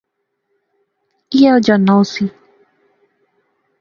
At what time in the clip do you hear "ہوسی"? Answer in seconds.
1.97-2.25